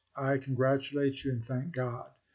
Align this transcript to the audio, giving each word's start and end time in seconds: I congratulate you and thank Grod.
I 0.15 0.39
congratulate 0.39 1.23
you 1.23 1.31
and 1.31 1.45
thank 1.45 1.75
Grod. 1.75 2.09